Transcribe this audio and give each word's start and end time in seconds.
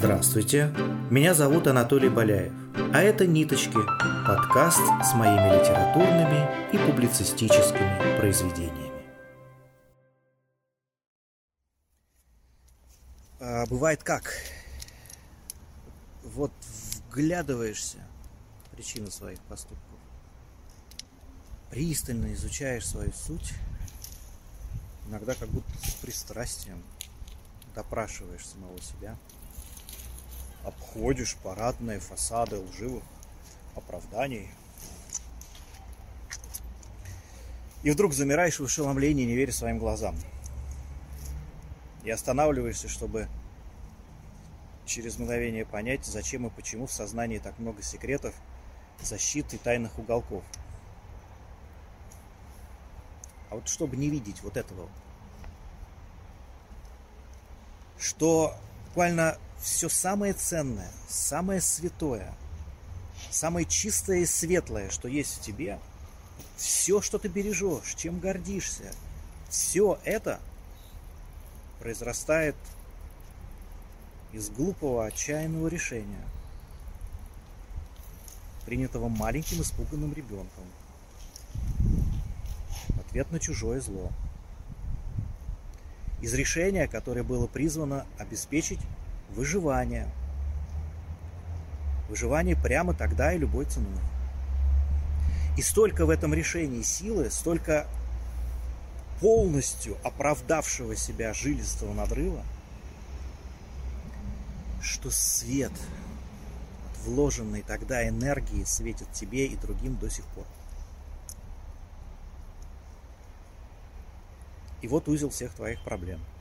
Здравствуйте, 0.00 0.68
меня 1.10 1.34
зовут 1.34 1.66
Анатолий 1.66 2.08
Боляев, 2.08 2.52
а 2.94 3.00
это 3.00 3.26
«Ниточки»– 3.26 3.72
подкаст 4.28 4.78
с 5.02 5.12
моими 5.14 5.58
литературными 5.58 6.72
и 6.72 6.78
публицистическими 6.78 8.16
произведениями. 8.16 8.92
А, 13.40 13.66
бывает 13.66 14.04
как? 14.04 14.32
Вот 16.22 16.52
вглядываешься 17.08 17.98
в 18.66 18.76
причину 18.76 19.10
своих 19.10 19.40
поступков, 19.40 19.98
пристально 21.70 22.32
изучаешь 22.34 22.86
свою 22.86 23.12
суть, 23.12 23.52
иногда 25.08 25.34
как 25.34 25.48
будто 25.48 25.72
с 25.82 25.94
пристрастием 25.94 26.84
допрашиваешь 27.74 28.46
самого 28.46 28.80
себя– 28.80 29.16
обходишь 30.68 31.36
парадные 31.36 31.98
фасады 31.98 32.58
лживых 32.58 33.02
оправданий. 33.74 34.50
И 37.82 37.90
вдруг 37.90 38.12
замираешь 38.12 38.60
в 38.60 38.64
ошеломлении, 38.64 39.24
не 39.24 39.34
веря 39.34 39.52
своим 39.52 39.78
глазам. 39.78 40.16
И 42.04 42.10
останавливаешься, 42.10 42.88
чтобы 42.88 43.28
через 44.84 45.18
мгновение 45.18 45.64
понять, 45.64 46.04
зачем 46.04 46.46
и 46.46 46.50
почему 46.50 46.86
в 46.86 46.92
сознании 46.92 47.38
так 47.38 47.58
много 47.58 47.82
секретов, 47.82 48.34
защит 49.00 49.54
и 49.54 49.58
тайных 49.58 49.98
уголков. 49.98 50.44
А 53.50 53.54
вот 53.54 53.68
чтобы 53.68 53.96
не 53.96 54.10
видеть 54.10 54.42
вот 54.42 54.56
этого, 54.56 54.88
что 57.98 58.54
буквально 58.86 59.38
все 59.60 59.88
самое 59.88 60.32
ценное, 60.32 60.90
самое 61.08 61.60
святое, 61.60 62.32
самое 63.30 63.66
чистое 63.66 64.18
и 64.18 64.26
светлое, 64.26 64.90
что 64.90 65.08
есть 65.08 65.38
в 65.38 65.40
тебе, 65.40 65.78
все, 66.56 67.00
что 67.00 67.18
ты 67.18 67.28
бережешь, 67.28 67.94
чем 67.96 68.20
гордишься, 68.20 68.92
все 69.48 69.98
это 70.04 70.40
произрастает 71.80 72.56
из 74.32 74.50
глупого, 74.50 75.06
отчаянного 75.06 75.68
решения, 75.68 76.24
принятого 78.64 79.08
маленьким 79.08 79.62
испуганным 79.62 80.12
ребенком 80.12 80.64
ответ 83.08 83.32
на 83.32 83.40
чужое 83.40 83.80
зло. 83.80 84.12
Из 86.20 86.34
решения, 86.34 86.86
которое 86.86 87.22
было 87.22 87.46
призвано 87.46 88.06
обеспечить 88.18 88.80
выживание. 89.38 90.08
Выживание 92.08 92.56
прямо 92.56 92.92
тогда 92.92 93.32
и 93.32 93.38
любой 93.38 93.66
ценой. 93.66 94.00
И 95.56 95.62
столько 95.62 96.06
в 96.06 96.10
этом 96.10 96.34
решении 96.34 96.82
силы, 96.82 97.30
столько 97.30 97.86
полностью 99.20 99.96
оправдавшего 100.04 100.96
себя 100.96 101.32
жилистого 101.34 101.94
надрыва, 101.94 102.42
что 104.82 105.10
свет 105.10 105.72
вложенной 107.04 107.62
тогда 107.62 108.08
энергии 108.08 108.64
светит 108.64 109.12
тебе 109.12 109.46
и 109.46 109.56
другим 109.56 109.96
до 109.98 110.10
сих 110.10 110.24
пор. 110.26 110.44
И 114.82 114.88
вот 114.88 115.08
узел 115.08 115.30
всех 115.30 115.52
твоих 115.52 115.82
проблем– 115.84 116.20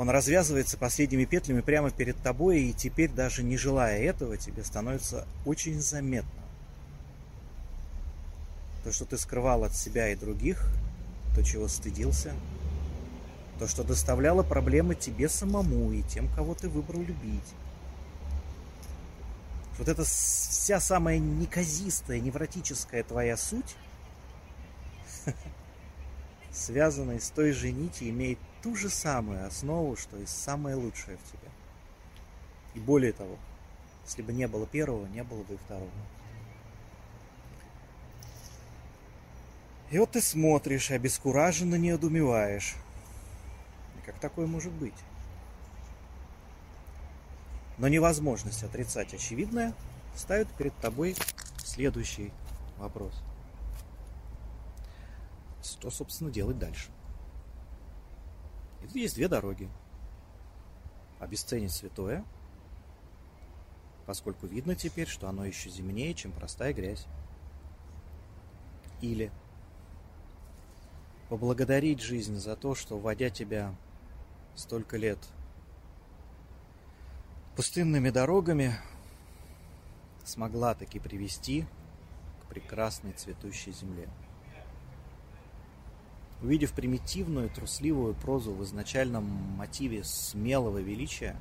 Он 0.00 0.08
развязывается 0.08 0.78
последними 0.78 1.26
петлями 1.26 1.60
прямо 1.60 1.90
перед 1.90 2.16
тобой, 2.22 2.62
и 2.62 2.72
теперь, 2.72 3.10
даже 3.10 3.42
не 3.42 3.58
желая 3.58 4.00
этого, 4.00 4.38
тебе 4.38 4.64
становится 4.64 5.28
очень 5.44 5.78
заметно. 5.78 6.40
То, 8.82 8.92
что 8.92 9.04
ты 9.04 9.18
скрывал 9.18 9.62
от 9.62 9.76
себя 9.76 10.08
и 10.08 10.16
других, 10.16 10.72
то, 11.34 11.44
чего 11.44 11.68
стыдился, 11.68 12.32
то, 13.58 13.68
что 13.68 13.84
доставляло 13.84 14.42
проблемы 14.42 14.94
тебе 14.94 15.28
самому 15.28 15.92
и 15.92 16.00
тем, 16.00 16.32
кого 16.34 16.54
ты 16.54 16.70
выбрал 16.70 17.02
любить. 17.02 17.52
Вот 19.76 19.86
эта 19.86 20.02
вся 20.04 20.80
самая 20.80 21.18
неказистая, 21.18 22.20
невротическая 22.20 23.02
твоя 23.02 23.36
суть, 23.36 23.76
связанная 26.52 27.18
с 27.18 27.30
той 27.30 27.52
же 27.52 27.70
нитью, 27.70 28.10
имеет 28.10 28.38
ту 28.62 28.76
же 28.76 28.88
самую 28.88 29.46
основу, 29.46 29.96
что 29.96 30.16
и 30.16 30.26
самое 30.26 30.76
лучшее 30.76 31.16
в 31.16 31.30
тебе. 31.30 31.50
И 32.74 32.80
более 32.80 33.12
того, 33.12 33.36
если 34.04 34.22
бы 34.22 34.32
не 34.32 34.46
было 34.48 34.66
первого, 34.66 35.06
не 35.06 35.22
было 35.22 35.42
бы 35.42 35.54
и 35.54 35.58
второго. 35.58 35.90
И 39.90 39.98
вот 39.98 40.12
ты 40.12 40.20
смотришь, 40.20 40.90
обескураженно 40.90 41.74
неодумеваешь. 41.74 42.76
И 43.98 44.06
как 44.06 44.18
такое 44.20 44.46
может 44.46 44.72
быть? 44.72 44.94
Но 47.78 47.88
невозможность 47.88 48.62
отрицать 48.62 49.14
очевидное 49.14 49.74
ставит 50.14 50.48
перед 50.52 50.76
тобой 50.76 51.16
следующий 51.64 52.30
вопрос. 52.78 53.14
Что, 55.70 55.90
собственно, 55.90 56.30
делать 56.30 56.58
дальше? 56.58 56.90
И 58.82 58.86
тут 58.86 58.96
есть 58.96 59.14
две 59.14 59.28
дороги. 59.28 59.68
Обесценить 61.20 61.72
святое, 61.72 62.24
поскольку 64.06 64.46
видно 64.46 64.74
теперь, 64.74 65.06
что 65.06 65.28
оно 65.28 65.44
еще 65.44 65.68
земнее, 65.68 66.14
чем 66.14 66.32
простая 66.32 66.72
грязь. 66.72 67.06
Или 69.00 69.30
поблагодарить 71.28 72.00
жизнь 72.00 72.36
за 72.36 72.56
то, 72.56 72.74
что, 72.74 72.98
вводя 72.98 73.30
тебя 73.30 73.74
столько 74.56 74.96
лет 74.96 75.18
пустынными 77.54 78.10
дорогами, 78.10 78.74
смогла 80.24 80.74
таки 80.74 80.98
привести 80.98 81.66
к 82.42 82.46
прекрасной 82.46 83.12
цветущей 83.12 83.72
земле. 83.72 84.08
Увидев 86.42 86.72
примитивную, 86.72 87.50
трусливую 87.50 88.14
прозу 88.14 88.52
в 88.52 88.62
изначальном 88.64 89.24
мотиве 89.24 90.04
смелого 90.04 90.78
величия, 90.78 91.36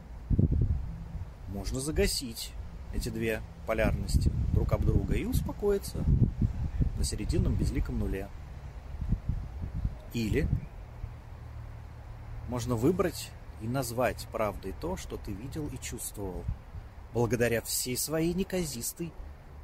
можно 1.47 1.79
загасить 1.79 2.51
эти 2.93 3.09
две 3.09 3.41
полярности 3.65 4.29
друг 4.53 4.73
об 4.73 4.85
друга 4.85 5.15
и 5.15 5.23
успокоиться 5.23 6.03
на 6.97 7.03
серединном 7.05 7.55
безликом 7.55 7.97
нуле. 7.97 8.27
Или 10.13 10.47
можно 12.49 12.75
выбрать 12.75 13.31
и 13.61 13.67
назвать 13.67 14.27
правдой 14.33 14.73
то, 14.81 14.97
что 14.97 15.15
ты 15.15 15.31
видел 15.31 15.67
и 15.67 15.77
чувствовал, 15.77 16.43
благодаря 17.13 17.61
всей 17.61 17.95
своей 17.95 18.33
неказистой 18.33 19.13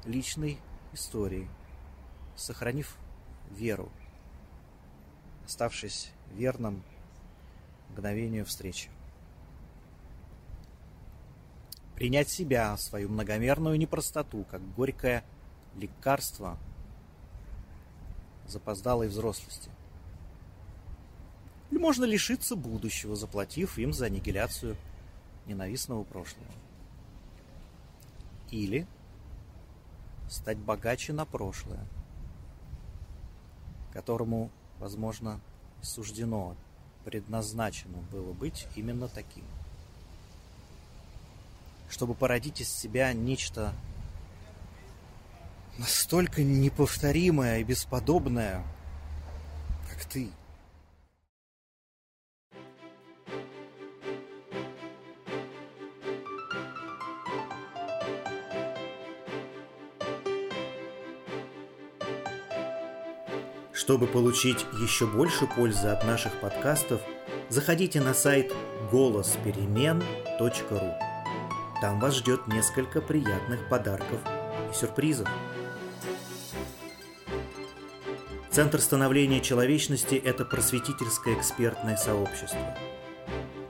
личной 0.05 0.59
истории, 0.93 1.49
сохранив 2.35 2.95
веру 3.51 3.91
оставшись 5.45 6.11
верным 6.33 6.83
мгновению 7.91 8.45
встречи. 8.45 8.89
Принять 11.95 12.29
себя, 12.29 12.75
свою 12.77 13.09
многомерную 13.09 13.77
непростоту, 13.77 14.45
как 14.49 14.61
горькое 14.75 15.23
лекарство 15.75 16.57
запоздалой 18.47 19.07
взрослости. 19.07 19.69
Или 21.71 21.79
можно 21.79 22.05
лишиться 22.05 22.55
будущего, 22.55 23.15
заплатив 23.15 23.77
им 23.77 23.93
за 23.93 24.07
аннигиляцию 24.07 24.75
ненавистного 25.45 26.03
прошлого. 26.03 26.51
Или 28.51 28.87
стать 30.29 30.57
богаче 30.57 31.13
на 31.13 31.25
прошлое, 31.25 31.85
которому 33.93 34.51
возможно, 34.79 35.39
суждено, 35.81 36.55
предназначено 37.03 37.97
было 38.11 38.33
быть 38.33 38.67
именно 38.75 39.07
таким. 39.07 39.43
Чтобы 41.89 42.13
породить 42.13 42.61
из 42.61 42.69
себя 42.69 43.13
нечто 43.13 43.73
настолько 45.77 46.43
неповторимое 46.43 47.59
и 47.59 47.63
бесподобное, 47.63 48.63
как 49.89 50.05
ты– 50.05 50.31
Чтобы 63.75 64.07
получить 64.07 64.65
еще 64.81 65.05
больше 65.05 65.47
пользы 65.47 65.89
от 65.89 66.05
наших 66.05 66.31
подкастов, 66.39 67.01
заходите 67.49 67.99
на 67.99 68.13
сайт 68.13 68.53
голосперемен.ру. 68.89 70.93
Там 71.81 71.99
вас 71.99 72.15
ждет 72.15 72.47
несколько 72.47 73.01
приятных 73.01 73.67
подарков 73.67 74.21
и 74.71 74.73
сюрпризов. 74.73 75.27
Центр 78.49 78.79
становления 78.79 79.41
человечности– 79.41 80.15
это 80.23 80.45
просветительское 80.45 81.37
экспертное 81.37 81.97
сообщество. 81.97 82.77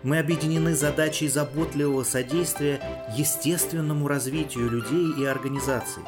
Мы 0.04 0.19
объединены 0.19 0.75
задачей 0.75 1.28
заботливого 1.28 2.04
содействия 2.04 2.80
естественному 3.18 4.07
развитию 4.07 4.69
людей 4.69 5.13
и 5.18 5.25
организаций. 5.25 6.04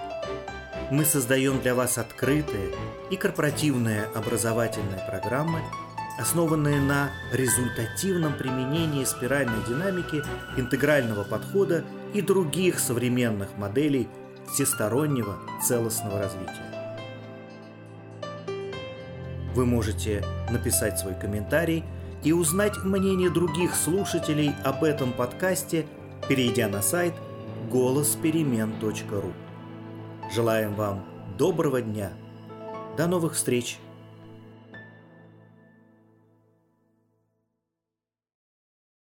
Мы 0.89 1.03
создаем 1.03 1.59
для 1.59 1.75
вас 1.75 1.97
открытые 1.97 2.73
и 3.09 3.17
корпоративные 3.17 4.05
образовательные 4.15 5.03
программы, 5.05 5.59
основанные 6.17 6.79
на 6.79 7.11
результативном 7.33 8.37
применении 8.37 9.03
спиральной 9.03 9.65
динамики, 9.67 10.23
интегрального 10.55 11.25
подхода 11.25 11.83
и 12.13 12.21
других 12.21 12.79
современных 12.79 13.57
моделей 13.57 14.07
всестороннего 14.49 15.35
целостного 15.61 16.19
развития. 16.19 16.95
Вы 19.53 19.65
можете 19.65 20.23
написать 20.49 20.99
свой 20.99 21.15
комментарий 21.15 21.83
и 22.23 22.31
узнать 22.31 22.77
мнение 22.77 23.29
других 23.29 23.75
слушателей 23.75 24.53
об 24.63 24.85
этом 24.85 25.11
подкасте, 25.11 25.85
перейдя 26.29 26.69
на 26.69 26.81
сайт 26.81 27.13
голосперемен.ру. 27.69 29.33
Желаем 30.33 30.75
вам 30.75 31.05
доброго 31.37 31.81
дня. 31.81 32.11
До 32.97 33.07
новых 33.07 33.33
встреч! 33.33 33.79